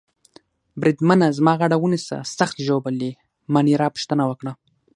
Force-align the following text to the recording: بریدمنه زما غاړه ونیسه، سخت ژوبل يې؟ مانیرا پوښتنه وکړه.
بریدمنه 0.81 1.27
زما 1.37 1.53
غاړه 1.59 1.77
ونیسه، 1.79 2.17
سخت 2.37 2.57
ژوبل 2.67 2.95
يې؟ 3.05 3.11
مانیرا 3.53 3.87
پوښتنه 3.95 4.23
وکړه. 4.27 4.51